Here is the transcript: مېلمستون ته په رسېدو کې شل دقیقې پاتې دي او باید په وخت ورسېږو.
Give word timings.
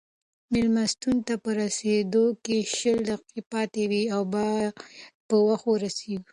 مېلمستون 0.53 1.15
ته 1.27 1.33
په 1.43 1.49
رسېدو 1.61 2.25
کې 2.43 2.57
شل 2.75 2.97
دقیقې 3.09 3.41
پاتې 3.51 3.83
دي 3.91 4.03
او 4.15 4.21
باید 4.35 4.73
په 5.27 5.35
وخت 5.47 5.65
ورسېږو. 5.69 6.27